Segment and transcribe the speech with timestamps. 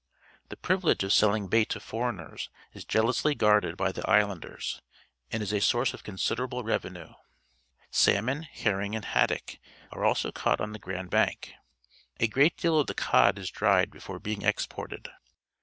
[0.49, 4.81] The privilege of selling bait to foreigners is jealously guarded by the islanders
[5.31, 7.13] and is a source of considerable revenue.
[7.91, 8.95] Sahnon, henjn g.
[8.95, 9.59] and haddogj c
[9.91, 11.53] are also caught on the Grand Bank.
[12.19, 15.07] A great deal of the cod is dried before being exported.